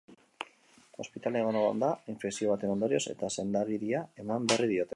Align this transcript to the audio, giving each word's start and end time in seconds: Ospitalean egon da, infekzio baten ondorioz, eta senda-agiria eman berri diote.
Ospitalean 1.03 1.57
egon 1.59 1.83
da, 1.83 1.89
infekzio 2.13 2.51
baten 2.55 2.73
ondorioz, 2.77 3.03
eta 3.13 3.29
senda-agiria 3.37 4.05
eman 4.25 4.49
berri 4.55 4.71
diote. 4.73 4.89